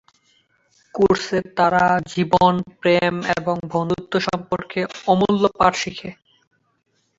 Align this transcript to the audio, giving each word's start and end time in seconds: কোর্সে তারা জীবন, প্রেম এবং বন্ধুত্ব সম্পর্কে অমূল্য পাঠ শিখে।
কোর্সে 0.95 1.39
তারা 1.57 1.83
জীবন, 2.07 2.53
প্রেম 2.81 3.15
এবং 3.37 3.55
বন্ধুত্ব 3.71 4.13
সম্পর্কে 4.27 4.79
অমূল্য 5.07 5.43
পাঠ 5.57 5.73
শিখে। 5.75 6.09